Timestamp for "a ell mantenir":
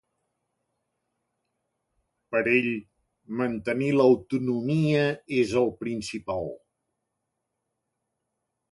2.41-3.91